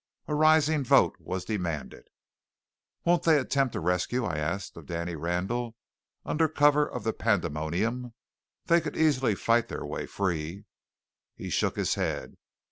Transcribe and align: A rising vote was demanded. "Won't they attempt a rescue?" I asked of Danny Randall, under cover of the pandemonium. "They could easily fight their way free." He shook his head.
A 0.27 0.33
rising 0.33 0.83
vote 0.83 1.15
was 1.19 1.45
demanded. 1.45 2.07
"Won't 3.05 3.21
they 3.21 3.37
attempt 3.37 3.75
a 3.75 3.79
rescue?" 3.79 4.25
I 4.25 4.37
asked 4.39 4.75
of 4.75 4.87
Danny 4.87 5.15
Randall, 5.15 5.75
under 6.25 6.47
cover 6.47 6.89
of 6.89 7.03
the 7.03 7.13
pandemonium. 7.13 8.15
"They 8.65 8.81
could 8.81 8.97
easily 8.97 9.35
fight 9.35 9.67
their 9.67 9.85
way 9.85 10.07
free." 10.07 10.65
He 11.35 11.51
shook 11.51 11.75
his 11.75 11.93
head. 11.93 12.37